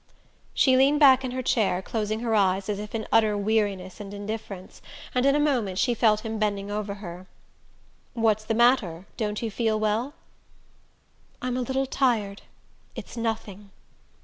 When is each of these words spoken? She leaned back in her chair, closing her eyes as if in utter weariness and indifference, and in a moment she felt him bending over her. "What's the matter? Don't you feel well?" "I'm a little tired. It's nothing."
She 0.55 0.75
leaned 0.77 0.99
back 0.99 1.23
in 1.23 1.29
her 1.29 1.43
chair, 1.43 1.79
closing 1.83 2.21
her 2.21 2.33
eyes 2.33 2.69
as 2.69 2.79
if 2.79 2.95
in 2.95 3.05
utter 3.11 3.37
weariness 3.37 3.99
and 3.99 4.15
indifference, 4.15 4.81
and 5.13 5.27
in 5.27 5.35
a 5.35 5.39
moment 5.39 5.77
she 5.77 5.93
felt 5.93 6.21
him 6.21 6.39
bending 6.39 6.71
over 6.71 6.95
her. 6.95 7.27
"What's 8.15 8.43
the 8.45 8.55
matter? 8.55 9.05
Don't 9.15 9.43
you 9.43 9.51
feel 9.51 9.79
well?" 9.79 10.15
"I'm 11.39 11.55
a 11.55 11.61
little 11.61 11.85
tired. 11.85 12.41
It's 12.95 13.15
nothing." 13.15 13.69